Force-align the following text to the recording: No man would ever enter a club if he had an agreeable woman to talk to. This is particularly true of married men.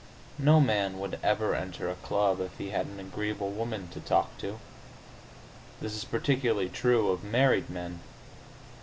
No 0.39 0.59
man 0.59 0.97
would 0.97 1.19
ever 1.21 1.53
enter 1.53 1.87
a 1.87 1.93
club 1.93 2.41
if 2.41 2.57
he 2.57 2.71
had 2.71 2.87
an 2.87 2.99
agreeable 2.99 3.51
woman 3.51 3.87
to 3.89 3.99
talk 3.99 4.35
to. 4.39 4.59
This 5.79 5.93
is 5.95 6.05
particularly 6.05 6.69
true 6.69 7.09
of 7.11 7.23
married 7.23 7.69
men. 7.69 7.99